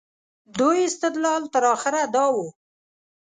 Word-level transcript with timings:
دوی 0.57 0.77
استدلال 0.89 1.43
تر 1.53 1.63
اخره 1.75 2.01
دا 2.15 2.25
و. 2.35 2.37